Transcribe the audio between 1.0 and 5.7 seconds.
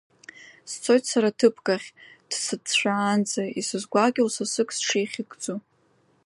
сара ҭыԥкахь, дсыцәцаанӡа, исызгәакьоу сасык сҽихьыгӡо.